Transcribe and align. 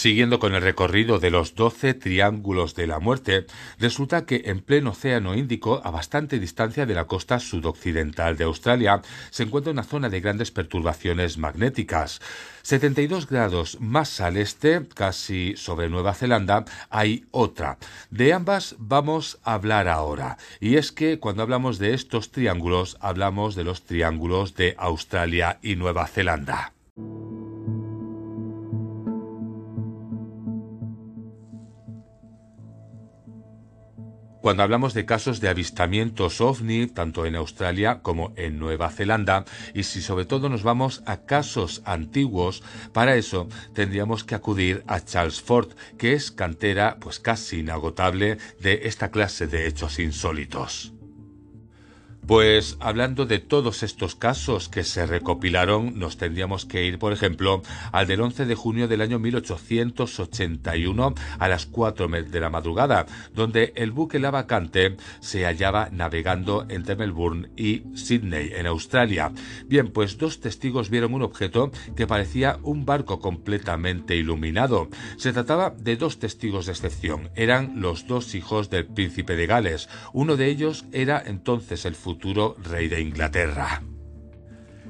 Siguiendo 0.00 0.38
con 0.38 0.54
el 0.54 0.62
recorrido 0.62 1.18
de 1.18 1.30
los 1.30 1.54
doce 1.54 1.92
triángulos 1.92 2.74
de 2.74 2.86
la 2.86 3.00
muerte, 3.00 3.44
resulta 3.78 4.24
que 4.24 4.44
en 4.46 4.62
pleno 4.62 4.92
Océano 4.92 5.34
Índico, 5.34 5.82
a 5.84 5.90
bastante 5.90 6.38
distancia 6.38 6.86
de 6.86 6.94
la 6.94 7.04
costa 7.04 7.38
sudoccidental 7.38 8.38
de 8.38 8.44
Australia, 8.44 9.02
se 9.28 9.42
encuentra 9.42 9.72
una 9.72 9.82
zona 9.82 10.08
de 10.08 10.22
grandes 10.22 10.52
perturbaciones 10.52 11.36
magnéticas. 11.36 12.22
72 12.62 13.28
grados 13.28 13.78
más 13.78 14.22
al 14.22 14.38
este, 14.38 14.88
casi 14.94 15.52
sobre 15.58 15.90
Nueva 15.90 16.14
Zelanda, 16.14 16.64
hay 16.88 17.26
otra. 17.30 17.76
De 18.08 18.32
ambas 18.32 18.76
vamos 18.78 19.38
a 19.44 19.52
hablar 19.52 19.86
ahora. 19.86 20.38
Y 20.60 20.76
es 20.76 20.92
que 20.92 21.18
cuando 21.18 21.42
hablamos 21.42 21.78
de 21.78 21.92
estos 21.92 22.30
triángulos, 22.30 22.96
hablamos 23.00 23.54
de 23.54 23.64
los 23.64 23.82
triángulos 23.82 24.54
de 24.54 24.74
Australia 24.78 25.58
y 25.60 25.76
Nueva 25.76 26.06
Zelanda. 26.06 26.72
Cuando 34.40 34.62
hablamos 34.62 34.94
de 34.94 35.04
casos 35.04 35.40
de 35.40 35.48
avistamientos 35.50 36.40
ovni, 36.40 36.86
tanto 36.86 37.26
en 37.26 37.36
Australia 37.36 38.00
como 38.00 38.32
en 38.36 38.58
Nueva 38.58 38.90
Zelanda, 38.90 39.44
y 39.74 39.82
si 39.82 40.00
sobre 40.00 40.24
todo 40.24 40.48
nos 40.48 40.62
vamos 40.62 41.02
a 41.04 41.18
casos 41.26 41.82
antiguos, 41.84 42.62
para 42.94 43.16
eso 43.16 43.48
tendríamos 43.74 44.24
que 44.24 44.34
acudir 44.34 44.82
a 44.86 45.04
Charles 45.04 45.42
Ford, 45.42 45.72
que 45.98 46.14
es 46.14 46.30
cantera 46.30 46.96
pues 47.00 47.20
casi 47.20 47.58
inagotable 47.58 48.38
de 48.60 48.80
esta 48.84 49.10
clase 49.10 49.46
de 49.46 49.66
hechos 49.66 49.98
insólitos. 49.98 50.94
Pues 52.30 52.76
hablando 52.78 53.26
de 53.26 53.40
todos 53.40 53.82
estos 53.82 54.14
casos 54.14 54.68
que 54.68 54.84
se 54.84 55.04
recopilaron, 55.04 55.98
nos 55.98 56.16
tendríamos 56.16 56.64
que 56.64 56.84
ir, 56.84 57.00
por 57.00 57.12
ejemplo, 57.12 57.60
al 57.90 58.06
del 58.06 58.20
11 58.20 58.46
de 58.46 58.54
junio 58.54 58.86
del 58.86 59.00
año 59.00 59.18
1881 59.18 61.14
a 61.40 61.48
las 61.48 61.66
4 61.66 62.06
de 62.06 62.40
la 62.40 62.48
madrugada, 62.48 63.06
donde 63.34 63.72
el 63.74 63.90
buque 63.90 64.20
La 64.20 64.30
Vacante 64.30 64.96
se 65.18 65.44
hallaba 65.44 65.88
navegando 65.90 66.66
entre 66.68 66.94
Melbourne 66.94 67.50
y 67.56 67.82
Sydney, 67.96 68.52
en 68.54 68.68
Australia. 68.68 69.32
Bien, 69.66 69.90
pues 69.90 70.16
dos 70.16 70.38
testigos 70.38 70.88
vieron 70.88 71.14
un 71.14 71.22
objeto 71.22 71.72
que 71.96 72.06
parecía 72.06 72.60
un 72.62 72.86
barco 72.86 73.18
completamente 73.18 74.14
iluminado. 74.14 74.88
Se 75.16 75.32
trataba 75.32 75.70
de 75.70 75.96
dos 75.96 76.20
testigos 76.20 76.66
de 76.66 76.72
excepción. 76.74 77.30
Eran 77.34 77.80
los 77.80 78.06
dos 78.06 78.36
hijos 78.36 78.70
del 78.70 78.86
príncipe 78.86 79.34
de 79.34 79.48
Gales. 79.48 79.88
Uno 80.12 80.36
de 80.36 80.46
ellos 80.46 80.84
era 80.92 81.20
entonces 81.26 81.84
el 81.84 81.96
futuro 81.96 82.19
futuro 82.20 82.54
rey 82.62 82.86
de 82.88 83.00
Inglaterra. 83.00 83.89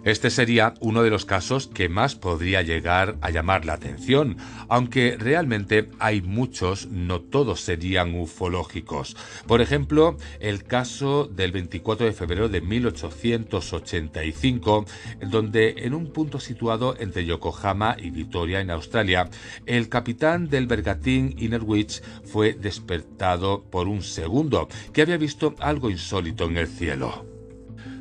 Este 0.02 0.30
sería 0.30 0.72
uno 0.80 1.02
de 1.02 1.10
los 1.10 1.26
casos 1.26 1.66
que 1.66 1.90
más 1.90 2.14
podría 2.14 2.62
llegar 2.62 3.18
a 3.20 3.28
llamar 3.28 3.66
la 3.66 3.74
atención, 3.74 4.38
aunque 4.68 5.18
realmente 5.18 5.90
hay 5.98 6.22
muchos, 6.22 6.86
no 6.86 7.20
todos 7.20 7.60
serían 7.60 8.14
ufológicos. 8.14 9.14
Por 9.46 9.60
ejemplo, 9.60 10.16
el 10.40 10.64
caso 10.64 11.26
del 11.26 11.52
24 11.52 12.06
de 12.06 12.14
febrero 12.14 12.48
de 12.48 12.62
1885, 12.62 14.86
donde 15.26 15.74
en 15.76 15.92
un 15.92 16.14
punto 16.14 16.40
situado 16.40 16.96
entre 16.98 17.26
Yokohama 17.26 17.98
y 18.00 18.08
Victoria 18.08 18.60
en 18.60 18.70
Australia, 18.70 19.28
el 19.66 19.90
capitán 19.90 20.48
del 20.48 20.66
bergatín 20.66 21.34
Innerwich 21.36 22.00
fue 22.24 22.54
despertado 22.54 23.64
por 23.64 23.86
un 23.86 24.00
segundo, 24.00 24.66
que 24.94 25.02
había 25.02 25.18
visto 25.18 25.54
algo 25.58 25.90
insólito 25.90 26.46
en 26.46 26.56
el 26.56 26.68
cielo. 26.68 27.29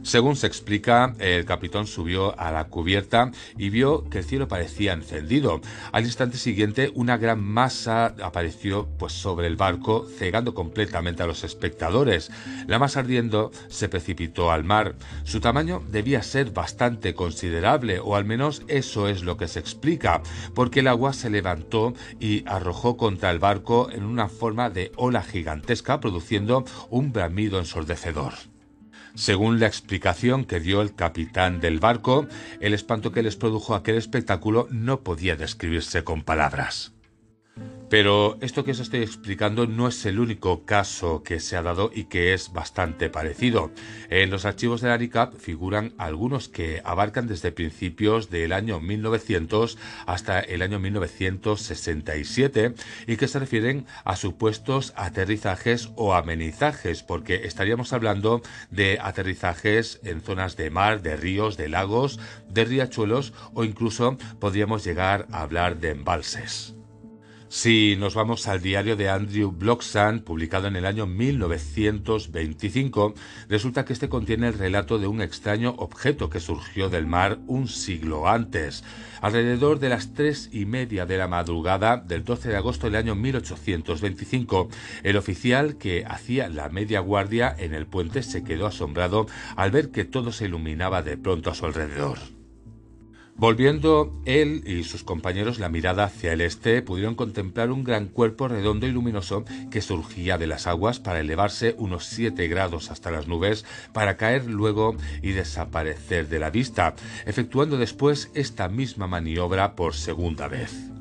Según 0.09 0.35
se 0.35 0.47
explica, 0.47 1.13
el 1.19 1.45
capitán 1.45 1.85
subió 1.85 2.33
a 2.39 2.51
la 2.51 2.63
cubierta 2.63 3.29
y 3.59 3.69
vio 3.69 4.09
que 4.09 4.17
el 4.17 4.23
cielo 4.23 4.47
parecía 4.47 4.93
encendido. 4.93 5.61
Al 5.91 6.03
instante 6.03 6.39
siguiente, 6.39 6.91
una 6.95 7.17
gran 7.17 7.43
masa 7.43 8.15
apareció 8.23 8.87
pues, 8.97 9.13
sobre 9.13 9.45
el 9.45 9.55
barco, 9.55 10.07
cegando 10.17 10.55
completamente 10.55 11.21
a 11.21 11.27
los 11.27 11.43
espectadores. 11.43 12.31
La 12.65 12.79
masa 12.79 13.01
ardiendo 13.01 13.51
se 13.67 13.87
precipitó 13.87 14.49
al 14.49 14.63
mar. 14.63 14.95
Su 15.25 15.41
tamaño 15.41 15.83
debía 15.91 16.23
ser 16.23 16.49
bastante 16.49 17.13
considerable, 17.13 17.99
o 17.99 18.15
al 18.15 18.25
menos 18.25 18.63
eso 18.67 19.07
es 19.09 19.21
lo 19.21 19.37
que 19.37 19.47
se 19.47 19.59
explica, 19.59 20.23
porque 20.55 20.79
el 20.79 20.87
agua 20.87 21.13
se 21.13 21.29
levantó 21.29 21.93
y 22.19 22.43
arrojó 22.47 22.97
contra 22.97 23.29
el 23.29 23.37
barco 23.37 23.91
en 23.91 24.05
una 24.05 24.27
forma 24.27 24.71
de 24.71 24.91
ola 24.95 25.21
gigantesca, 25.21 25.99
produciendo 25.99 26.65
un 26.89 27.13
bramido 27.13 27.59
ensordecedor. 27.59 28.33
Según 29.19 29.59
la 29.59 29.67
explicación 29.67 30.45
que 30.45 30.61
dio 30.61 30.81
el 30.81 30.95
capitán 30.95 31.59
del 31.59 31.81
barco, 31.81 32.25
el 32.61 32.73
espanto 32.73 33.11
que 33.11 33.21
les 33.21 33.35
produjo 33.35 33.75
aquel 33.75 33.97
espectáculo 33.97 34.69
no 34.71 35.01
podía 35.01 35.35
describirse 35.35 36.05
con 36.05 36.23
palabras. 36.23 36.93
Pero 37.89 38.37
esto 38.41 38.63
que 38.63 38.71
os 38.71 38.79
estoy 38.79 39.01
explicando 39.01 39.65
no 39.65 39.87
es 39.87 40.05
el 40.05 40.19
único 40.19 40.63
caso 40.63 41.23
que 41.23 41.39
se 41.39 41.57
ha 41.57 41.63
dado 41.63 41.89
y 41.91 42.03
que 42.03 42.35
es 42.35 42.53
bastante 42.53 43.09
parecido. 43.09 43.71
En 44.11 44.29
los 44.29 44.45
archivos 44.45 44.81
de 44.81 44.89
la 44.89 44.97
RICAP 44.97 45.33
figuran 45.35 45.93
algunos 45.97 46.49
que 46.49 46.81
abarcan 46.85 47.25
desde 47.25 47.51
principios 47.51 48.29
del 48.29 48.53
año 48.53 48.79
1900 48.79 49.79
hasta 50.05 50.39
el 50.39 50.61
año 50.61 50.77
1967 50.77 52.75
y 53.07 53.17
que 53.17 53.27
se 53.27 53.39
refieren 53.39 53.87
a 54.03 54.15
supuestos 54.15 54.93
aterrizajes 54.95 55.89
o 55.95 56.13
amenizajes, 56.13 57.01
porque 57.01 57.47
estaríamos 57.47 57.91
hablando 57.91 58.43
de 58.69 58.99
aterrizajes 59.01 59.99
en 60.03 60.21
zonas 60.21 60.55
de 60.57 60.69
mar, 60.69 61.01
de 61.01 61.17
ríos, 61.17 61.57
de 61.57 61.69
lagos, 61.69 62.19
de 62.47 62.65
riachuelos 62.65 63.33
o 63.55 63.63
incluso 63.63 64.15
podríamos 64.39 64.83
llegar 64.83 65.25
a 65.31 65.41
hablar 65.41 65.79
de 65.79 65.89
embalses. 65.89 66.75
Si 67.51 67.95
nos 67.97 68.13
vamos 68.13 68.47
al 68.47 68.61
diario 68.61 68.95
de 68.95 69.09
Andrew 69.09 69.51
Bloxham, 69.51 70.19
publicado 70.19 70.67
en 70.67 70.75
el 70.75 70.85
año 70.85 71.07
1925, 71.07 73.15
resulta 73.49 73.85
que 73.85 73.93
este 73.93 74.07
contiene 74.07 74.49
el 74.49 74.53
relato 74.53 74.99
de 74.99 75.07
un 75.07 75.19
extraño 75.19 75.73
objeto 75.79 76.29
que 76.29 76.39
surgió 76.39 76.91
del 76.91 77.07
mar 77.07 77.39
un 77.47 77.67
siglo 77.67 78.29
antes. 78.29 78.83
Alrededor 79.19 79.79
de 79.79 79.89
las 79.89 80.13
tres 80.13 80.51
y 80.53 80.67
media 80.67 81.07
de 81.07 81.17
la 81.17 81.27
madrugada 81.27 81.97
del 81.97 82.23
12 82.23 82.49
de 82.49 82.55
agosto 82.55 82.85
del 82.85 82.97
año 82.97 83.15
1825, 83.15 84.69
el 85.01 85.17
oficial 85.17 85.79
que 85.79 86.05
hacía 86.05 86.49
la 86.49 86.69
media 86.69 86.99
guardia 86.99 87.55
en 87.57 87.73
el 87.73 87.87
puente 87.87 88.21
se 88.21 88.43
quedó 88.43 88.67
asombrado 88.67 89.25
al 89.55 89.71
ver 89.71 89.89
que 89.89 90.05
todo 90.05 90.31
se 90.31 90.45
iluminaba 90.45 91.01
de 91.01 91.17
pronto 91.17 91.49
a 91.49 91.55
su 91.55 91.65
alrededor. 91.65 92.19
Volviendo 93.39 94.11
él 94.25 94.63
y 94.65 94.83
sus 94.83 95.05
compañeros 95.05 95.59
la 95.59 95.69
mirada 95.69 96.03
hacia 96.03 96.33
el 96.33 96.41
este, 96.41 96.81
pudieron 96.81 97.15
contemplar 97.15 97.71
un 97.71 97.85
gran 97.85 98.07
cuerpo 98.07 98.49
redondo 98.49 98.85
y 98.85 98.91
luminoso 98.91 99.45
que 99.71 99.79
surgía 99.79 100.37
de 100.37 100.45
las 100.45 100.67
aguas 100.67 100.99
para 100.99 101.21
elevarse 101.21 101.73
unos 101.77 102.03
7 102.03 102.49
grados 102.49 102.91
hasta 102.91 103.11
las 103.11 103.29
nubes, 103.29 103.63
para 103.93 104.17
caer 104.17 104.47
luego 104.47 104.97
y 105.21 105.31
desaparecer 105.31 106.27
de 106.27 106.39
la 106.39 106.49
vista, 106.49 106.95
efectuando 107.25 107.77
después 107.77 108.29
esta 108.33 108.67
misma 108.67 109.07
maniobra 109.07 109.73
por 109.73 109.95
segunda 109.95 110.49
vez. 110.49 110.98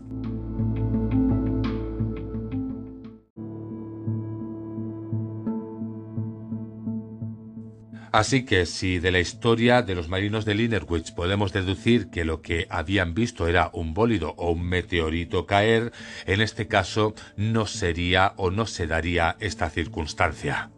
Así 8.13 8.45
que 8.45 8.67
si 8.67 8.99
de 8.99 9.11
la 9.11 9.21
historia 9.21 9.83
de 9.83 9.95
los 9.95 10.09
marinos 10.09 10.45
de 10.45 10.55
Linerwich 10.55 11.15
podemos 11.15 11.53
deducir 11.53 12.11
que 12.11 12.25
lo 12.25 12.41
que 12.43 12.67
habían 12.71 13.15
visto 13.15 13.47
era 13.47 13.71
un 13.73 13.95
bólido 13.95 14.35
o 14.37 14.51
un 14.51 14.63
meteorito 14.63 15.47
caer, 15.47 15.93
en 16.27 16.41
este 16.41 16.69
caso 16.69 17.15
no 17.37 17.67
sería 17.67 18.33
o 18.37 18.51
no 18.51 18.67
se 18.67 18.87
daría 18.87 19.37
esta 19.41 19.71
circunstancia. 19.71 20.71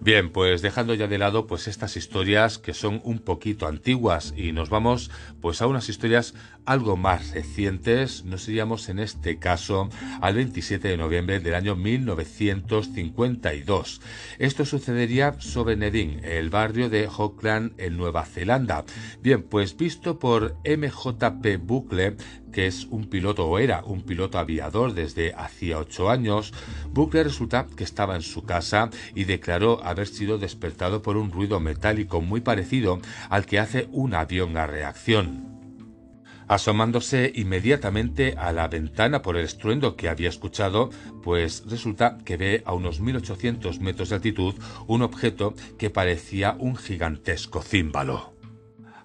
Bien, 0.00 0.30
pues 0.30 0.62
dejando 0.62 0.94
ya 0.94 1.08
de 1.08 1.18
lado 1.18 1.48
pues 1.48 1.66
estas 1.66 1.96
historias 1.96 2.58
que 2.58 2.72
son 2.72 3.00
un 3.02 3.18
poquito 3.18 3.66
antiguas 3.66 4.32
y 4.36 4.52
nos 4.52 4.70
vamos 4.70 5.10
pues 5.40 5.60
a 5.60 5.66
unas 5.66 5.88
historias 5.88 6.34
algo 6.64 6.96
más 6.96 7.32
recientes, 7.32 8.24
nos 8.24 8.48
iríamos 8.48 8.88
en 8.90 9.00
este 9.00 9.40
caso 9.40 9.88
al 10.20 10.36
27 10.36 10.86
de 10.86 10.96
noviembre 10.96 11.40
del 11.40 11.54
año 11.54 11.74
1952. 11.74 14.00
Esto 14.38 14.64
sucedería 14.64 15.34
sobre 15.40 15.74
Nedin, 15.76 16.24
el 16.24 16.48
barrio 16.48 16.88
de 16.90 17.06
Auckland 17.06 17.72
en 17.78 17.96
Nueva 17.96 18.24
Zelanda. 18.24 18.84
Bien, 19.20 19.42
pues 19.42 19.76
visto 19.76 20.20
por 20.20 20.58
MJP 20.64 21.58
Bucle, 21.60 22.14
que 22.52 22.66
es 22.66 22.86
un 22.86 23.06
piloto 23.06 23.46
o 23.46 23.58
era 23.58 23.82
un 23.84 24.02
piloto 24.02 24.38
aviador 24.38 24.94
desde 24.94 25.34
hacía 25.34 25.78
ocho 25.78 26.10
años, 26.10 26.52
Bucle 26.90 27.24
resulta 27.24 27.66
que 27.76 27.84
estaba 27.84 28.16
en 28.16 28.22
su 28.22 28.44
casa 28.44 28.90
y 29.14 29.24
declaró 29.24 29.82
haber 29.84 30.06
sido 30.06 30.38
despertado 30.38 31.02
por 31.02 31.16
un 31.16 31.30
ruido 31.30 31.60
metálico 31.60 32.20
muy 32.20 32.40
parecido 32.40 33.00
al 33.28 33.46
que 33.46 33.58
hace 33.58 33.88
un 33.92 34.14
avión 34.14 34.56
a 34.56 34.66
reacción. 34.66 35.58
Asomándose 36.48 37.30
inmediatamente 37.34 38.34
a 38.38 38.52
la 38.52 38.68
ventana 38.68 39.20
por 39.20 39.36
el 39.36 39.44
estruendo 39.44 39.96
que 39.96 40.08
había 40.08 40.30
escuchado, 40.30 40.88
pues 41.22 41.64
resulta 41.68 42.16
que 42.24 42.38
ve 42.38 42.62
a 42.64 42.72
unos 42.72 43.00
1800 43.00 43.80
metros 43.80 44.08
de 44.08 44.14
altitud 44.14 44.54
un 44.86 45.02
objeto 45.02 45.54
que 45.76 45.90
parecía 45.90 46.56
un 46.58 46.76
gigantesco 46.76 47.60
címbalo. 47.60 48.37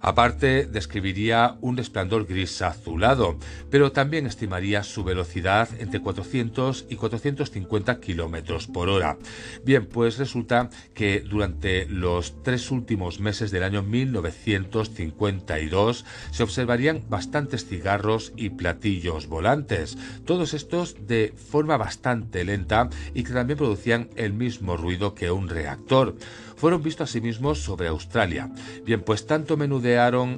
Aparte, 0.06 0.66
describiría 0.66 1.56
un 1.62 1.78
resplandor 1.78 2.26
gris 2.26 2.62
azulado, 2.62 3.38
pero 3.70 3.94
también 3.94 4.26
estimaría 4.26 4.84
su 4.84 5.06
velocidad 5.06 5.70
entre 5.80 6.02
400 6.02 6.88
y 6.90 6.98
450 6.98 8.02
kilómetros 8.02 8.68
por 8.68 8.90
hora. 8.90 9.18
Bien, 9.64 9.86
pues 9.86 10.18
resulta 10.18 10.70
que 10.94 11.22
durante 11.22 11.86
los 11.86 12.44
tres 12.44 12.70
últimos 12.70 13.22
meses 13.22 13.50
del 13.50 13.64
año 13.64 13.82
1952 13.82 16.04
se 16.32 16.44
observarían 16.44 17.06
bastantes 17.08 17.66
cigarros 17.66 18.34
y 18.36 18.50
platillos 18.50 19.28
volantes, 19.28 19.98
todos 20.26 20.54
estos 20.54 21.08
de 21.08 21.34
forma 21.50 21.78
bastante 21.78 22.44
lenta 22.44 22.90
y 23.14 23.24
que 23.24 23.32
también 23.32 23.58
producían 23.58 24.10
el 24.18 24.34
mismo 24.34 24.76
ruido 24.76 25.16
que 25.16 25.32
un 25.32 25.48
reactor 25.48 26.18
fueron 26.64 26.82
vistos 26.82 27.10
asimismo 27.10 27.56
sobre 27.56 27.90
Australia. 27.90 28.50
Bien, 28.86 29.02
pues 29.02 29.28
tanto 29.28 29.58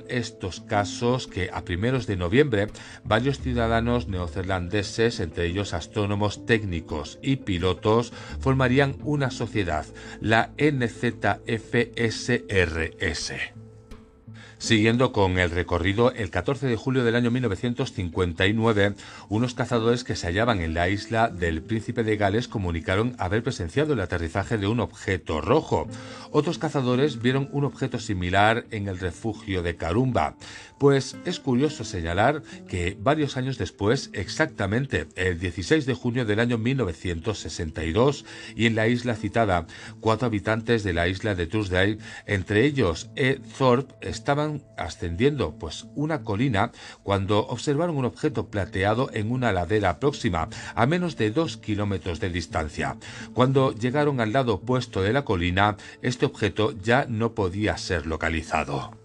estos 0.07 0.61
casos 0.61 1.27
que 1.27 1.49
a 1.51 1.63
primeros 1.63 2.07
de 2.07 2.15
noviembre 2.17 2.67
varios 3.03 3.39
ciudadanos 3.39 4.07
neozelandeses, 4.07 5.19
entre 5.19 5.45
ellos 5.45 5.73
astrónomos 5.73 6.45
técnicos 6.45 7.19
y 7.21 7.37
pilotos, 7.37 8.13
formarían 8.39 8.97
una 9.03 9.31
sociedad, 9.31 9.85
la 10.21 10.51
NZFSRS. 10.57 11.25
Siguiendo 14.65 15.11
con 15.11 15.37
el 15.37 15.51
recorrido, 15.51 16.11
el 16.11 16.31
14 16.31 16.65
de 16.65 16.75
julio 16.75 17.03
del 17.03 17.13
año 17.13 17.29
1959, 17.29 18.95
unos 19.29 19.53
cazadores 19.53 20.03
que 20.03 20.15
se 20.15 20.25
hallaban 20.25 20.59
en 20.59 20.73
la 20.73 20.89
isla 20.89 21.29
del 21.29 21.61
Príncipe 21.61 22.03
de 22.03 22.17
Gales 22.17 22.47
comunicaron 22.47 23.15
haber 23.19 23.43
presenciado 23.43 23.93
el 23.93 23.99
aterrizaje 23.99 24.57
de 24.57 24.65
un 24.65 24.79
objeto 24.79 25.39
rojo. 25.39 25.87
Otros 26.31 26.57
cazadores 26.57 27.21
vieron 27.21 27.47
un 27.51 27.63
objeto 27.63 27.99
similar 27.99 28.65
en 28.71 28.87
el 28.87 28.97
refugio 28.97 29.61
de 29.61 29.75
Carumba. 29.75 30.35
Pues 30.79 31.15
es 31.25 31.39
curioso 31.39 31.83
señalar 31.83 32.41
que 32.67 32.97
varios 32.99 33.37
años 33.37 33.57
después, 33.57 34.09
exactamente 34.13 35.07
el 35.15 35.39
16 35.39 35.85
de 35.85 35.93
junio 35.93 36.25
del 36.25 36.39
año 36.39 36.57
1962, 36.57 38.25
y 38.55 38.65
en 38.65 38.75
la 38.75 38.87
isla 38.87 39.15
citada, 39.15 39.67
cuatro 40.01 40.25
habitantes 40.25 40.83
de 40.83 40.93
la 40.93 41.07
isla 41.07 41.35
de 41.35 41.47
Truesdale, 41.47 41.99
entre 42.25 42.65
ellos 42.65 43.09
Ed 43.15 43.39
Thorpe, 43.57 43.93
estaban 44.01 44.54
ascendiendo 44.77 45.55
pues 45.57 45.87
una 45.95 46.23
colina 46.23 46.71
cuando 47.03 47.39
observaron 47.47 47.97
un 47.97 48.05
objeto 48.05 48.47
plateado 48.47 49.09
en 49.13 49.31
una 49.31 49.51
ladera 49.51 49.99
próxima, 49.99 50.49
a 50.73 50.85
menos 50.85 51.17
de 51.17 51.31
dos 51.31 51.57
kilómetros 51.57 52.19
de 52.19 52.29
distancia. 52.29 52.97
Cuando 53.33 53.73
llegaron 53.73 54.19
al 54.19 54.33
lado 54.33 54.55
opuesto 54.55 55.01
de 55.01 55.13
la 55.13 55.25
colina, 55.25 55.77
este 56.01 56.25
objeto 56.25 56.73
ya 56.81 57.05
no 57.07 57.33
podía 57.33 57.77
ser 57.77 58.05
localizado. 58.05 59.04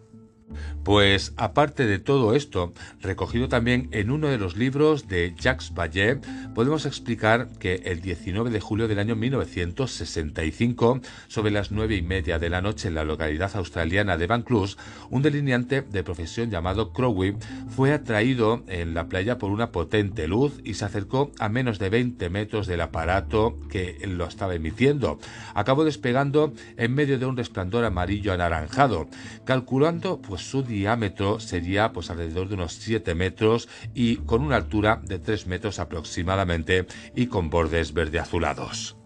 Pues 0.85 1.35
aparte 1.37 1.87
de 1.87 1.99
todo 1.99 2.35
esto, 2.35 2.73
recogido 3.01 3.49
también 3.49 3.89
en 3.93 4.11
uno 4.11 4.29
de 4.29 4.39
los 4.39 4.57
libros 4.57 5.09
de 5.09 5.35
Jacques 5.39 5.73
Vallée, 5.75 6.21
podemos 6.55 6.87
explicar 6.87 7.49
que 7.59 7.83
el 7.85 8.01
19 8.01 8.51
de 8.51 8.61
julio 8.61 8.89
del 8.89 8.99
año 8.99 9.15
1965, 9.17 11.01
sobre 11.29 11.51
las 11.51 11.71
nueve 11.71 11.97
y 11.97 12.03
media 12.03 12.39
de 12.39 12.51
la 12.51 12.63
noche 12.63 12.89
en 12.89 12.95
la 12.95 13.05
localidad 13.05 13.55
australiana 13.55 14.17
de 14.17 14.27
Vancluse, 14.27 14.77
un 15.11 15.23
delineante 15.23 15.83
de 15.83 16.03
profesión 16.03 16.51
llamado 16.51 16.93
Crowley 16.93 17.37
fue 17.69 17.93
atraído 17.93 18.65
en 18.67 18.95
la 18.95 19.09
playa 19.09 19.39
por 19.39 19.51
una 19.51 19.73
potente 19.73 20.27
luz 20.29 20.61
y 20.65 20.75
se 20.75 20.85
acercó 20.85 21.31
a 21.39 21.49
menos 21.49 21.79
de 21.79 21.91
20 21.91 22.31
metros 22.31 22.67
del 22.67 22.81
aparato 22.81 23.59
que 23.69 23.99
lo 24.07 24.27
estaba 24.27 24.55
emitiendo. 24.55 25.19
Acabó 25.55 25.85
despegando 25.85 26.53
en 26.77 26.95
medio 26.95 27.19
de 27.19 27.27
un 27.27 27.37
resplandor 27.37 27.85
amarillo 27.85 28.33
anaranjado, 28.33 29.09
calculando 29.45 30.21
pues 30.21 30.40
su 30.41 30.63
diámetro 30.63 31.41
sería 31.41 31.93
pues 31.93 32.11
alrededor 32.11 32.49
de 32.49 32.55
unos 32.55 32.75
7 32.75 33.15
metros 33.15 33.69
y 33.95 34.17
con 34.17 34.43
una 34.43 34.57
altura 34.57 35.01
de 35.05 35.19
3 35.19 35.47
metros 35.47 35.79
aproximadamente 35.79 36.87
y 37.15 37.27
con 37.27 37.51
bordes 37.51 37.93
verde 37.93 38.19
azulados. 38.19 38.97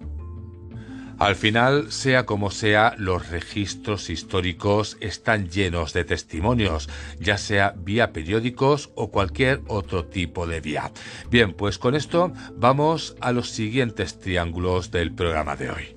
Al 1.18 1.36
final, 1.36 1.92
sea 1.92 2.26
como 2.26 2.50
sea, 2.50 2.94
los 2.98 3.28
registros 3.28 4.10
históricos 4.10 4.96
están 5.00 5.48
llenos 5.48 5.92
de 5.92 6.04
testimonios, 6.04 6.88
ya 7.20 7.38
sea 7.38 7.74
vía 7.76 8.12
periódicos 8.12 8.90
o 8.96 9.10
cualquier 9.10 9.62
otro 9.68 10.06
tipo 10.06 10.46
de 10.46 10.60
vía. 10.60 10.90
Bien, 11.30 11.52
pues 11.52 11.78
con 11.78 11.94
esto 11.94 12.32
vamos 12.56 13.16
a 13.20 13.30
los 13.30 13.50
siguientes 13.50 14.18
triángulos 14.18 14.90
del 14.90 15.14
programa 15.14 15.54
de 15.54 15.70
hoy. 15.70 15.93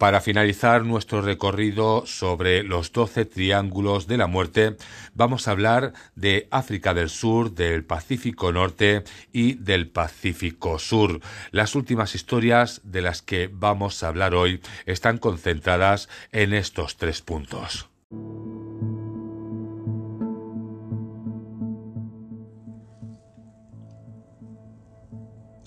Para 0.00 0.22
finalizar 0.22 0.86
nuestro 0.86 1.20
recorrido 1.20 2.06
sobre 2.06 2.62
los 2.62 2.90
12 2.90 3.26
triángulos 3.26 4.06
de 4.06 4.16
la 4.16 4.26
muerte, 4.26 4.78
vamos 5.12 5.46
a 5.46 5.50
hablar 5.50 5.92
de 6.14 6.48
África 6.50 6.94
del 6.94 7.10
Sur, 7.10 7.52
del 7.52 7.84
Pacífico 7.84 8.50
Norte 8.50 9.04
y 9.30 9.56
del 9.56 9.90
Pacífico 9.90 10.78
Sur. 10.78 11.20
Las 11.50 11.74
últimas 11.74 12.14
historias 12.14 12.80
de 12.82 13.02
las 13.02 13.20
que 13.20 13.50
vamos 13.52 14.02
a 14.02 14.08
hablar 14.08 14.34
hoy 14.34 14.62
están 14.86 15.18
concentradas 15.18 16.08
en 16.32 16.54
estos 16.54 16.96
tres 16.96 17.20
puntos. 17.20 17.89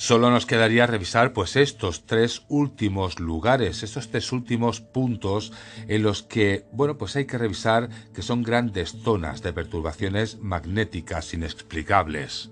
Solo 0.03 0.29
nos 0.29 0.45
quedaría 0.45 0.85
revisar 0.85 1.31
pues 1.31 1.55
estos 1.55 2.05
tres 2.05 2.44
últimos 2.50 3.21
lugares, 3.21 3.83
estos 3.83 4.09
tres 4.09 4.33
últimos 4.33 4.81
puntos 4.81 5.53
en 5.88 6.03
los 6.03 6.23
que, 6.23 6.65
bueno, 6.73 6.97
pues 6.97 7.15
hay 7.15 7.23
que 7.23 7.38
revisar 7.38 7.88
que 8.13 8.21
son 8.21 8.44
grandes 8.44 8.97
zonas 9.01 9.41
de 9.41 9.53
perturbaciones 9.53 10.39
magnéticas 10.41 11.33
inexplicables. 11.33 12.51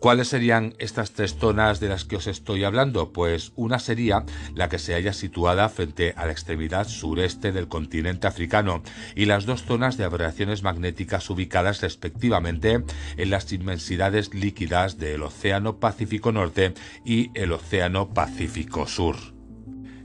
¿Cuáles 0.00 0.28
serían 0.28 0.74
estas 0.78 1.10
tres 1.10 1.36
zonas 1.36 1.80
de 1.80 1.88
las 1.88 2.04
que 2.04 2.16
os 2.16 2.28
estoy 2.28 2.62
hablando? 2.62 3.12
Pues 3.12 3.52
una 3.56 3.80
sería 3.80 4.24
la 4.54 4.68
que 4.68 4.78
se 4.78 4.94
halla 4.94 5.12
situada 5.12 5.68
frente 5.68 6.14
a 6.16 6.26
la 6.26 6.32
extremidad 6.32 6.86
sureste 6.86 7.50
del 7.50 7.66
continente 7.66 8.28
africano 8.28 8.82
y 9.16 9.24
las 9.24 9.44
dos 9.44 9.64
zonas 9.64 9.96
de 9.96 10.04
aberraciones 10.04 10.62
magnéticas 10.62 11.28
ubicadas 11.30 11.80
respectivamente 11.80 12.84
en 13.16 13.30
las 13.30 13.52
inmensidades 13.52 14.32
líquidas 14.32 14.98
del 14.98 15.22
Océano 15.22 15.78
Pacífico 15.80 16.30
Norte 16.30 16.74
y 17.04 17.32
el 17.34 17.52
Océano 17.52 18.14
Pacífico 18.14 18.86
Sur 18.86 19.37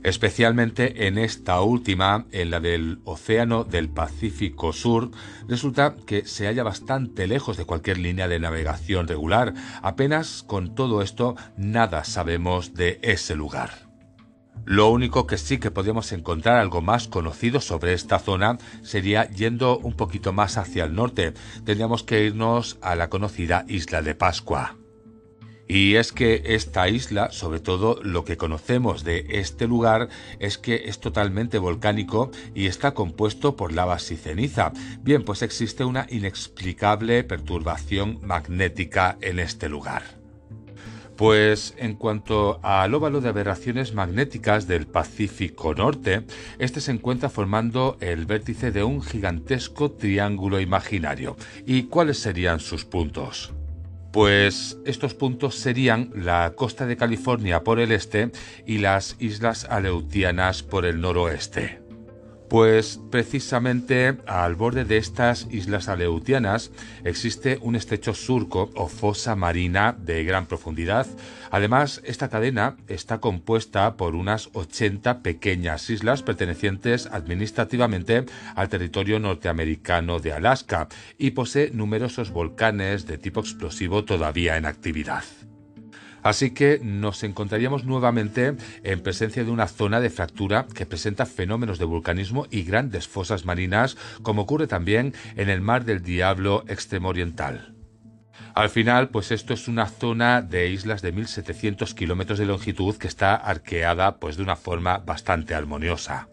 especialmente 0.04 1.08
en 1.08 1.18
esta 1.18 1.60
última, 1.62 2.26
en 2.30 2.50
la 2.50 2.60
del 2.60 3.00
Océano 3.04 3.64
del 3.64 3.88
Pacífico 3.88 4.72
Sur, 4.72 5.10
resulta 5.48 5.96
que 6.06 6.26
se 6.26 6.46
halla 6.46 6.62
bastante 6.62 7.26
lejos 7.26 7.56
de 7.56 7.64
cualquier 7.64 7.98
línea 7.98 8.28
de 8.28 8.38
navegación 8.38 9.08
regular. 9.08 9.54
Apenas 9.82 10.44
con 10.46 10.74
todo 10.74 11.02
esto 11.02 11.34
nada 11.56 12.04
sabemos 12.04 12.74
de 12.74 13.00
ese 13.02 13.34
lugar. 13.34 13.88
Lo 14.66 14.88
único 14.90 15.26
que 15.26 15.36
sí 15.36 15.58
que 15.58 15.70
podemos 15.70 16.12
encontrar 16.12 16.58
algo 16.58 16.80
más 16.80 17.08
conocido 17.08 17.60
sobre 17.60 17.92
esta 17.92 18.18
zona 18.18 18.58
sería 18.82 19.28
yendo 19.28 19.78
un 19.78 19.94
poquito 19.94 20.32
más 20.32 20.56
hacia 20.56 20.84
el 20.84 20.94
norte. 20.94 21.34
Tendríamos 21.64 22.02
que 22.02 22.24
irnos 22.24 22.78
a 22.80 22.94
la 22.94 23.10
conocida 23.10 23.64
isla 23.68 24.00
de 24.00 24.14
Pascua. 24.14 24.76
Y 25.66 25.94
es 25.94 26.12
que 26.12 26.42
esta 26.46 26.88
isla, 26.88 27.30
sobre 27.30 27.60
todo 27.60 27.98
lo 28.02 28.24
que 28.24 28.36
conocemos 28.36 29.02
de 29.02 29.26
este 29.30 29.66
lugar, 29.66 30.08
es 30.38 30.58
que 30.58 30.82
es 30.86 31.00
totalmente 31.00 31.58
volcánico 31.58 32.30
y 32.54 32.66
está 32.66 32.92
compuesto 32.92 33.56
por 33.56 33.72
lavas 33.72 34.10
y 34.10 34.16
ceniza. 34.16 34.72
Bien, 35.00 35.24
pues 35.24 35.42
existe 35.42 35.84
una 35.84 36.06
inexplicable 36.10 37.24
perturbación 37.24 38.20
magnética 38.22 39.16
en 39.22 39.38
este 39.38 39.68
lugar. 39.68 40.02
Pues 41.16 41.74
en 41.78 41.94
cuanto 41.94 42.58
al 42.64 42.92
óvalo 42.92 43.20
de 43.20 43.28
aberraciones 43.28 43.94
magnéticas 43.94 44.66
del 44.66 44.88
Pacífico 44.88 45.72
Norte, 45.72 46.24
este 46.58 46.80
se 46.80 46.90
encuentra 46.90 47.28
formando 47.28 47.96
el 48.00 48.26
vértice 48.26 48.72
de 48.72 48.82
un 48.82 49.00
gigantesco 49.00 49.92
triángulo 49.92 50.60
imaginario. 50.60 51.36
¿Y 51.66 51.84
cuáles 51.84 52.18
serían 52.18 52.58
sus 52.58 52.84
puntos? 52.84 53.54
Pues 54.14 54.78
estos 54.86 55.12
puntos 55.12 55.56
serían 55.56 56.12
la 56.14 56.52
costa 56.54 56.86
de 56.86 56.96
California 56.96 57.64
por 57.64 57.80
el 57.80 57.90
este 57.90 58.30
y 58.64 58.78
las 58.78 59.16
islas 59.18 59.64
Aleutianas 59.64 60.62
por 60.62 60.86
el 60.86 61.00
noroeste. 61.00 61.83
Pues 62.54 63.00
precisamente 63.10 64.16
al 64.28 64.54
borde 64.54 64.84
de 64.84 64.96
estas 64.96 65.48
islas 65.50 65.88
aleutianas 65.88 66.70
existe 67.02 67.58
un 67.60 67.74
estrecho 67.74 68.14
surco 68.14 68.70
o 68.76 68.86
fosa 68.86 69.34
marina 69.34 69.96
de 69.98 70.22
gran 70.22 70.46
profundidad. 70.46 71.04
Además, 71.50 72.00
esta 72.04 72.28
cadena 72.28 72.76
está 72.86 73.18
compuesta 73.18 73.96
por 73.96 74.14
unas 74.14 74.50
80 74.52 75.20
pequeñas 75.24 75.90
islas 75.90 76.22
pertenecientes 76.22 77.08
administrativamente 77.10 78.24
al 78.54 78.68
territorio 78.68 79.18
norteamericano 79.18 80.20
de 80.20 80.34
Alaska 80.34 80.86
y 81.18 81.32
posee 81.32 81.72
numerosos 81.72 82.30
volcanes 82.30 83.04
de 83.08 83.18
tipo 83.18 83.40
explosivo 83.40 84.04
todavía 84.04 84.56
en 84.58 84.66
actividad. 84.66 85.24
Así 86.24 86.52
que 86.52 86.80
nos 86.82 87.22
encontraríamos 87.22 87.84
nuevamente 87.84 88.56
en 88.82 89.00
presencia 89.02 89.44
de 89.44 89.50
una 89.50 89.68
zona 89.68 90.00
de 90.00 90.08
fractura 90.08 90.66
que 90.74 90.86
presenta 90.86 91.26
fenómenos 91.26 91.78
de 91.78 91.84
vulcanismo 91.84 92.46
y 92.50 92.62
grandes 92.62 93.06
fosas 93.06 93.44
marinas, 93.44 93.98
como 94.22 94.42
ocurre 94.42 94.66
también 94.66 95.12
en 95.36 95.50
el 95.50 95.60
Mar 95.60 95.84
del 95.84 96.02
Diablo 96.02 96.64
extremo 96.66 97.10
oriental. 97.10 97.74
Al 98.54 98.70
final, 98.70 99.10
pues 99.10 99.32
esto 99.32 99.52
es 99.52 99.68
una 99.68 99.86
zona 99.86 100.40
de 100.40 100.70
islas 100.70 101.02
de 101.02 101.12
1700 101.12 101.92
kilómetros 101.92 102.38
de 102.38 102.46
longitud 102.46 102.96
que 102.96 103.08
está 103.08 103.34
arqueada 103.34 104.16
pues 104.16 104.38
de 104.38 104.44
una 104.44 104.56
forma 104.56 104.98
bastante 104.98 105.54
armoniosa. 105.54 106.28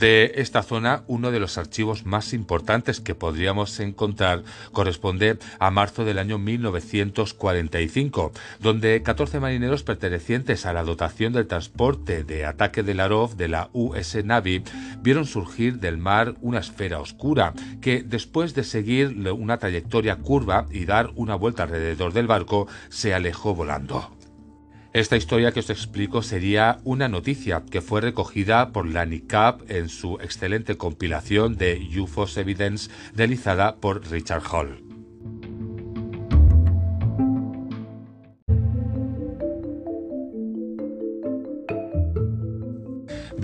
De 0.00 0.32
esta 0.36 0.64
zona, 0.64 1.04
uno 1.06 1.30
de 1.30 1.38
los 1.38 1.56
archivos 1.56 2.04
más 2.04 2.32
importantes 2.32 3.00
que 3.00 3.14
podríamos 3.14 3.78
encontrar 3.78 4.42
corresponde 4.72 5.38
a 5.60 5.70
marzo 5.70 6.04
del 6.04 6.18
año 6.18 6.36
1945, 6.36 8.32
donde 8.58 9.02
14 9.04 9.38
marineros 9.38 9.84
pertenecientes 9.84 10.66
a 10.66 10.72
la 10.72 10.82
dotación 10.82 11.32
del 11.32 11.46
transporte 11.46 12.24
de 12.24 12.44
ataque 12.44 12.82
de 12.82 12.94
Larov 12.94 13.36
de 13.36 13.46
la 13.46 13.70
US 13.72 14.16
Navy 14.24 14.64
vieron 15.00 15.26
surgir 15.26 15.78
del 15.78 15.96
mar 15.96 16.34
una 16.40 16.58
esfera 16.58 16.98
oscura 16.98 17.54
que, 17.80 18.02
después 18.02 18.52
de 18.54 18.64
seguir 18.64 19.30
una 19.30 19.58
trayectoria 19.58 20.16
curva 20.16 20.66
y 20.72 20.86
dar 20.86 21.12
una 21.14 21.36
vuelta 21.36 21.62
alrededor 21.62 22.12
del 22.12 22.26
barco, 22.26 22.66
se 22.88 23.14
alejó 23.14 23.54
volando. 23.54 24.13
Esta 24.94 25.16
historia 25.16 25.50
que 25.50 25.58
os 25.58 25.70
explico 25.70 26.22
sería 26.22 26.78
una 26.84 27.08
noticia 27.08 27.64
que 27.68 27.80
fue 27.80 28.00
recogida 28.00 28.70
por 28.70 28.86
la 28.86 29.04
NICAP 29.04 29.68
en 29.68 29.88
su 29.88 30.20
excelente 30.20 30.76
compilación 30.76 31.56
de 31.56 31.84
UFOs 32.00 32.36
Evidence 32.36 32.92
realizada 33.12 33.74
por 33.74 34.08
Richard 34.08 34.44
Hall. 34.52 34.83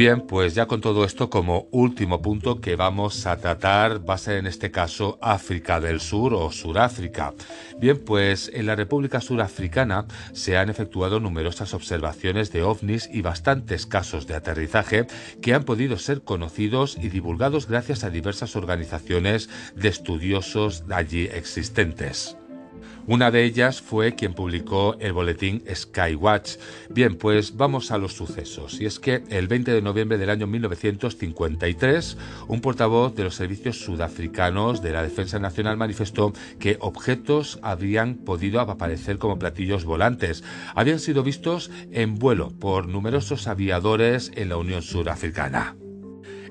Bien, 0.01 0.23
pues 0.23 0.55
ya 0.55 0.65
con 0.65 0.81
todo 0.81 1.05
esto 1.05 1.29
como 1.29 1.69
último 1.73 2.23
punto 2.23 2.63
que 2.63 2.75
vamos 2.75 3.27
a 3.27 3.37
tratar 3.37 4.09
va 4.09 4.15
a 4.15 4.17
ser 4.17 4.39
en 4.39 4.47
este 4.47 4.71
caso 4.71 5.19
África 5.21 5.79
del 5.79 6.01
Sur 6.01 6.33
o 6.33 6.51
Suráfrica. 6.51 7.35
Bien, 7.79 8.03
pues 8.03 8.51
en 8.55 8.65
la 8.65 8.77
República 8.77 9.21
Surafricana 9.21 10.07
se 10.33 10.57
han 10.57 10.71
efectuado 10.71 11.21
numerosas 11.21 11.75
observaciones 11.75 12.51
de 12.51 12.63
ovnis 12.63 13.11
y 13.13 13.21
bastantes 13.21 13.85
casos 13.85 14.27
de 14.27 14.37
aterrizaje 14.37 15.07
que 15.43 15.53
han 15.53 15.65
podido 15.65 15.99
ser 15.99 16.23
conocidos 16.23 16.97
y 16.99 17.11
divulgados 17.11 17.69
gracias 17.69 18.03
a 18.03 18.09
diversas 18.09 18.57
organizaciones 18.57 19.51
de 19.75 19.89
estudiosos 19.89 20.83
allí 20.89 21.27
existentes. 21.27 22.40
Una 23.11 23.33
de 23.33 23.43
ellas 23.43 23.83
fue 23.83 24.15
quien 24.15 24.35
publicó 24.35 24.97
el 25.01 25.13
boletín 25.13 25.65
Skywatch. 25.69 26.59
Bien, 26.91 27.17
pues 27.17 27.57
vamos 27.57 27.91
a 27.91 27.99
los 27.99 28.13
sucesos. 28.13 28.81
Y 28.81 28.87
es 28.87 29.01
que 29.01 29.25
el 29.31 29.49
20 29.49 29.73
de 29.73 29.83
noviembre 29.83 30.17
del 30.17 30.31
año 30.31 30.47
1953, 30.47 32.17
un 32.47 32.61
portavoz 32.61 33.17
de 33.17 33.25
los 33.25 33.35
servicios 33.35 33.81
sudafricanos 33.81 34.81
de 34.81 34.93
la 34.93 35.03
Defensa 35.03 35.41
Nacional 35.41 35.77
manifestó 35.77 36.33
que 36.61 36.77
objetos 36.79 37.59
habrían 37.63 38.15
podido 38.15 38.61
aparecer 38.61 39.19
como 39.19 39.41
platillos 39.41 39.85
volantes. 39.85 40.45
Habían 40.77 41.01
sido 41.01 41.25
vistos 41.25 41.73
en 41.91 42.15
vuelo 42.15 42.53
por 42.61 42.87
numerosos 42.87 43.49
aviadores 43.49 44.31
en 44.37 44.51
la 44.51 44.57
Unión 44.57 44.83
Surafricana. 44.83 45.75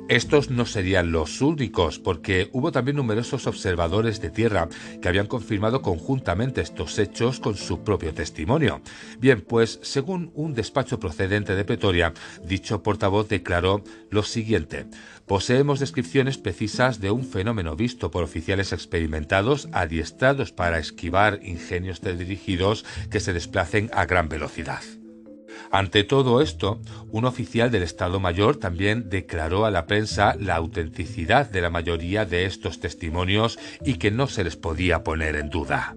Estos 0.09 0.49
no 0.49 0.65
serían 0.65 1.11
los 1.11 1.39
únicos, 1.39 1.99
porque 1.99 2.49
hubo 2.51 2.71
también 2.71 2.97
numerosos 2.97 3.45
observadores 3.45 4.19
de 4.19 4.31
tierra 4.31 4.67
que 5.03 5.07
habían 5.07 5.27
confirmado 5.27 5.83
conjuntamente 5.83 6.61
estos 6.61 6.97
hechos 6.97 7.39
con 7.39 7.55
su 7.55 7.83
propio 7.83 8.11
testimonio. 8.11 8.81
Bien, 9.19 9.41
pues 9.41 9.79
según 9.83 10.31
un 10.33 10.55
despacho 10.55 10.99
procedente 10.99 11.53
de 11.53 11.63
Pretoria, 11.63 12.11
dicho 12.43 12.81
portavoz 12.81 13.29
declaró 13.29 13.83
lo 14.09 14.23
siguiente. 14.23 14.87
Poseemos 15.27 15.79
descripciones 15.79 16.39
precisas 16.39 16.99
de 16.99 17.11
un 17.11 17.23
fenómeno 17.23 17.75
visto 17.75 18.09
por 18.09 18.23
oficiales 18.23 18.73
experimentados 18.73 19.69
adiestrados 19.73 20.51
para 20.51 20.79
esquivar 20.79 21.39
ingenios 21.43 22.01
dirigidos 22.01 22.83
que 23.11 23.19
se 23.19 23.33
desplacen 23.33 23.91
a 23.93 24.05
gran 24.05 24.27
velocidad. 24.27 24.81
Ante 25.71 26.03
todo 26.03 26.41
esto, 26.41 26.79
un 27.11 27.25
oficial 27.25 27.69
del 27.69 27.83
Estado 27.83 28.19
Mayor 28.19 28.57
también 28.57 29.09
declaró 29.09 29.65
a 29.65 29.71
la 29.71 29.85
prensa 29.85 30.35
la 30.39 30.55
autenticidad 30.55 31.49
de 31.49 31.61
la 31.61 31.69
mayoría 31.69 32.25
de 32.25 32.45
estos 32.45 32.79
testimonios 32.79 33.59
y 33.85 33.95
que 33.95 34.09
no 34.09 34.27
se 34.27 34.43
les 34.43 34.55
podía 34.55 35.03
poner 35.03 35.35
en 35.35 35.49
duda. 35.49 35.95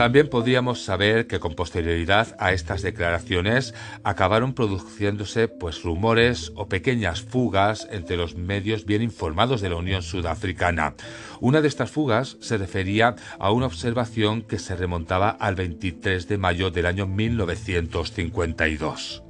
También 0.00 0.30
podríamos 0.30 0.82
saber 0.82 1.26
que 1.26 1.40
con 1.40 1.54
posterioridad 1.54 2.34
a 2.38 2.54
estas 2.54 2.80
declaraciones 2.80 3.74
acabaron 4.02 4.54
produciéndose 4.54 5.46
pues 5.46 5.82
rumores 5.82 6.52
o 6.54 6.70
pequeñas 6.70 7.20
fugas 7.20 7.86
entre 7.90 8.16
los 8.16 8.34
medios 8.34 8.86
bien 8.86 9.02
informados 9.02 9.60
de 9.60 9.68
la 9.68 9.76
Unión 9.76 10.00
Sudafricana. 10.00 10.94
Una 11.38 11.60
de 11.60 11.68
estas 11.68 11.90
fugas 11.90 12.38
se 12.40 12.56
refería 12.56 13.14
a 13.38 13.52
una 13.52 13.66
observación 13.66 14.40
que 14.40 14.58
se 14.58 14.74
remontaba 14.74 15.28
al 15.28 15.54
23 15.54 16.26
de 16.26 16.38
mayo 16.38 16.70
del 16.70 16.86
año 16.86 17.06
1952. 17.06 19.24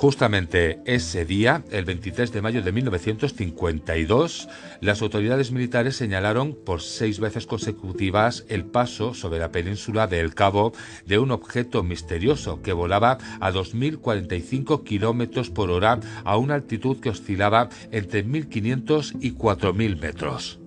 Justamente 0.00 0.78
ese 0.84 1.24
día, 1.24 1.64
el 1.72 1.84
23 1.84 2.30
de 2.30 2.40
mayo 2.40 2.62
de 2.62 2.70
1952, 2.70 4.48
las 4.80 5.02
autoridades 5.02 5.50
militares 5.50 5.96
señalaron 5.96 6.54
por 6.54 6.82
seis 6.82 7.18
veces 7.18 7.46
consecutivas 7.46 8.44
el 8.48 8.64
paso 8.64 9.12
sobre 9.12 9.40
la 9.40 9.50
península 9.50 10.06
de 10.06 10.20
El 10.20 10.36
Cabo 10.36 10.72
de 11.04 11.18
un 11.18 11.32
objeto 11.32 11.82
misterioso 11.82 12.62
que 12.62 12.72
volaba 12.72 13.18
a 13.40 13.50
2.045 13.50 14.84
kilómetros 14.84 15.50
por 15.50 15.68
hora 15.68 15.98
a 16.22 16.36
una 16.36 16.54
altitud 16.54 17.00
que 17.00 17.10
oscilaba 17.10 17.68
entre 17.90 18.24
1.500 18.24 19.16
y 19.20 19.32
4.000 19.32 20.00
metros. 20.00 20.57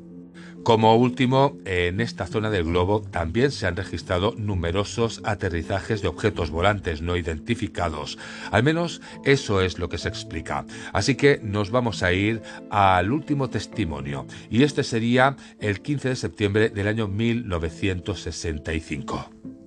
Como 0.64 0.96
último, 0.96 1.58
en 1.66 2.00
esta 2.02 2.28
zona 2.28 2.52
del 2.52 2.66
globo 2.66 3.02
también 3.02 3.50
se 3.52 3.66
han 3.66 3.76
registrado 3.76 4.36
numerosos 4.38 5.20
aterrizajes 5.24 6.04
de 6.04 6.08
objetos 6.08 6.52
volantes 6.52 7.02
no 7.02 7.18
identificados. 7.18 8.20
Al 8.52 8.62
menos 8.62 9.02
eso 9.26 9.62
es 9.62 9.80
lo 9.80 9.90
que 9.90 9.98
se 9.98 10.08
explica. 10.08 10.68
Así 10.94 11.16
que 11.16 11.40
nos 11.42 11.72
vamos 11.72 12.04
a 12.04 12.14
ir 12.14 12.44
al 12.70 13.12
último 13.12 13.50
testimonio. 13.50 14.28
Y 14.52 14.62
este 14.62 14.84
sería 14.84 15.36
el 15.60 15.82
15 15.82 16.10
de 16.10 16.16
septiembre 16.16 16.70
del 16.70 16.88
año 16.88 17.08
1965. 17.08 19.61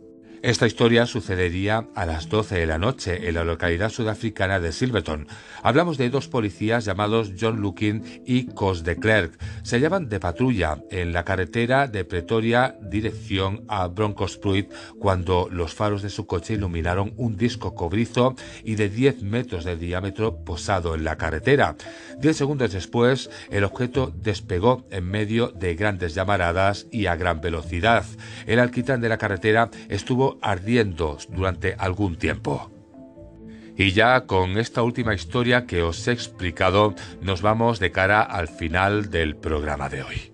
Esta 0.44 0.66
historia 0.66 1.06
sucedería 1.06 1.86
a 1.94 2.04
las 2.04 2.28
12 2.28 2.56
de 2.56 2.66
la 2.66 2.76
noche 2.76 3.30
en 3.30 3.34
la 3.34 3.44
localidad 3.44 3.88
sudafricana 3.88 4.60
de 4.60 4.72
Silverton. 4.72 5.26
Hablamos 5.62 5.96
de 5.96 6.10
dos 6.10 6.28
policías 6.28 6.84
llamados 6.84 7.32
John 7.40 7.62
Lukin 7.62 8.22
y 8.26 8.48
Cos 8.48 8.84
de 8.84 8.96
Klerk. 8.96 9.38
Se 9.62 9.76
hallaban 9.76 10.10
de 10.10 10.20
patrulla 10.20 10.84
en 10.90 11.14
la 11.14 11.24
carretera 11.24 11.88
de 11.88 12.04
Pretoria 12.04 12.76
dirección 12.82 13.64
a 13.68 13.86
Broncospruit 13.86 14.70
cuando 14.98 15.48
los 15.50 15.72
faros 15.72 16.02
de 16.02 16.10
su 16.10 16.26
coche 16.26 16.52
iluminaron 16.52 17.14
un 17.16 17.38
disco 17.38 17.74
cobrizo 17.74 18.36
y 18.64 18.74
de 18.74 18.90
10 18.90 19.22
metros 19.22 19.64
de 19.64 19.76
diámetro 19.76 20.44
posado 20.44 20.94
en 20.94 21.04
la 21.04 21.16
carretera. 21.16 21.74
Diez 22.18 22.36
segundos 22.36 22.70
después, 22.70 23.30
el 23.48 23.64
objeto 23.64 24.12
despegó 24.14 24.86
en 24.90 25.10
medio 25.10 25.48
de 25.48 25.74
grandes 25.74 26.14
llamaradas 26.14 26.86
y 26.92 27.06
a 27.06 27.16
gran 27.16 27.40
velocidad. 27.40 28.04
El 28.44 28.58
alquitrán 28.58 29.00
de 29.00 29.08
la 29.08 29.16
carretera 29.16 29.70
estuvo 29.88 30.33
ardiendo 30.42 31.18
durante 31.28 31.74
algún 31.78 32.16
tiempo. 32.16 32.70
Y 33.76 33.92
ya 33.92 34.26
con 34.26 34.56
esta 34.58 34.82
última 34.82 35.14
historia 35.14 35.66
que 35.66 35.82
os 35.82 36.06
he 36.06 36.12
explicado, 36.12 36.94
nos 37.20 37.42
vamos 37.42 37.80
de 37.80 37.90
cara 37.90 38.22
al 38.22 38.48
final 38.48 39.10
del 39.10 39.36
programa 39.36 39.88
de 39.88 40.02
hoy. 40.02 40.33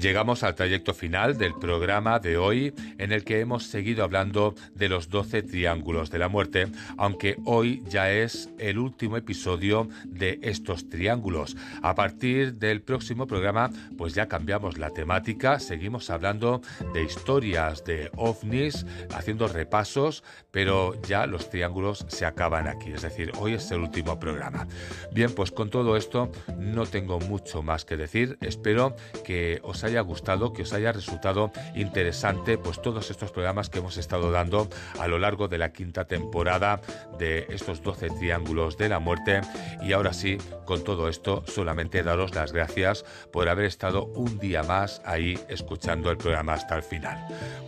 Llegamos 0.00 0.42
al 0.44 0.54
trayecto 0.54 0.94
final 0.94 1.36
del 1.36 1.52
programa 1.52 2.20
de 2.20 2.38
hoy 2.38 2.72
en 2.96 3.12
el 3.12 3.22
que 3.22 3.40
hemos 3.40 3.64
seguido 3.64 4.02
hablando 4.02 4.54
de 4.74 4.88
los 4.88 5.10
12 5.10 5.42
triángulos 5.42 6.10
de 6.10 6.18
la 6.18 6.28
muerte, 6.28 6.68
aunque 6.96 7.36
hoy 7.44 7.82
ya 7.86 8.10
es 8.10 8.48
el 8.58 8.78
último 8.78 9.18
episodio 9.18 9.90
de 10.06 10.38
estos 10.40 10.88
triángulos. 10.88 11.54
A 11.82 11.94
partir 11.94 12.54
del 12.54 12.80
próximo 12.80 13.26
programa 13.26 13.70
pues 13.98 14.14
ya 14.14 14.26
cambiamos 14.26 14.78
la 14.78 14.88
temática, 14.88 15.60
seguimos 15.60 16.08
hablando 16.08 16.62
de 16.94 17.02
historias 17.02 17.84
de 17.84 18.10
ovnis, 18.16 18.86
haciendo 19.14 19.48
repasos, 19.48 20.24
pero 20.50 20.94
ya 21.02 21.26
los 21.26 21.50
triángulos 21.50 22.06
se 22.08 22.24
acaban 22.24 22.68
aquí, 22.68 22.92
es 22.92 23.02
decir, 23.02 23.32
hoy 23.38 23.52
es 23.52 23.70
el 23.70 23.80
último 23.80 24.18
programa. 24.18 24.66
Bien, 25.12 25.30
pues 25.34 25.50
con 25.50 25.68
todo 25.68 25.98
esto 25.98 26.32
no 26.56 26.86
tengo 26.86 27.20
mucho 27.20 27.62
más 27.62 27.84
que 27.84 27.98
decir, 27.98 28.38
espero 28.40 28.96
que 29.24 29.60
os 29.62 29.84
haya 29.90 30.00
gustado, 30.00 30.52
que 30.52 30.62
os 30.62 30.72
haya 30.72 30.92
resultado 30.92 31.52
interesante 31.74 32.58
pues 32.58 32.80
todos 32.80 33.10
estos 33.10 33.30
programas 33.30 33.70
que 33.70 33.78
hemos 33.78 33.96
estado 33.96 34.30
dando 34.30 34.68
a 34.98 35.06
lo 35.06 35.18
largo 35.18 35.48
de 35.48 35.58
la 35.58 35.72
quinta 35.72 36.06
temporada 36.06 36.80
de 37.18 37.46
estos 37.50 37.82
12 37.82 38.08
triángulos 38.10 38.76
de 38.76 38.88
la 38.88 38.98
muerte 38.98 39.40
y 39.82 39.92
ahora 39.92 40.12
sí, 40.12 40.38
con 40.64 40.84
todo 40.84 41.08
esto 41.08 41.44
solamente 41.46 42.02
daros 42.02 42.34
las 42.34 42.52
gracias 42.52 43.04
por 43.32 43.48
haber 43.48 43.66
estado 43.66 44.06
un 44.06 44.38
día 44.38 44.62
más 44.62 45.02
ahí 45.04 45.38
escuchando 45.48 46.10
el 46.10 46.16
programa 46.16 46.54
hasta 46.54 46.76
el 46.76 46.82
final. 46.82 47.18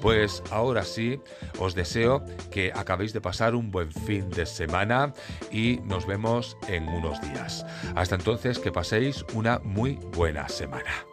Pues 0.01 0.43
ahora 0.51 0.85
sí, 0.85 1.21
os 1.59 1.75
deseo 1.75 2.25
que 2.51 2.73
acabéis 2.75 3.13
de 3.13 3.21
pasar 3.21 3.55
un 3.55 3.71
buen 3.71 3.93
fin 3.93 4.31
de 4.31 4.47
semana 4.47 5.13
y 5.51 5.81
nos 5.85 6.07
vemos 6.07 6.57
en 6.69 6.89
unos 6.89 7.21
días. 7.21 7.67
Hasta 7.95 8.15
entonces, 8.15 8.59
que 8.59 8.73
paséis 8.73 9.25
una 9.35 9.59
muy 9.61 9.99
buena 10.13 10.49
semana. 10.49 11.12